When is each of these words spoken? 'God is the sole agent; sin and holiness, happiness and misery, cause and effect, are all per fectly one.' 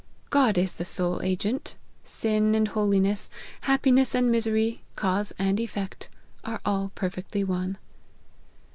'God 0.31 0.57
is 0.57 0.73
the 0.77 0.83
sole 0.83 1.21
agent; 1.21 1.75
sin 2.03 2.55
and 2.55 2.69
holiness, 2.69 3.29
happiness 3.69 4.15
and 4.15 4.31
misery, 4.31 4.81
cause 4.95 5.31
and 5.37 5.59
effect, 5.59 6.09
are 6.43 6.59
all 6.65 6.91
per 6.95 7.11
fectly 7.11 7.45
one.' 7.45 7.77